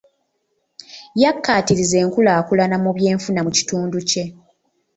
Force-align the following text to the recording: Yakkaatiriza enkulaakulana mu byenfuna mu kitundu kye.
Yakkaatiriza 1.21 1.95
enkulaakulana 2.03 2.75
mu 2.83 2.91
byenfuna 2.97 3.39
mu 3.45 3.51
kitundu 3.57 3.97
kye. 4.09 4.23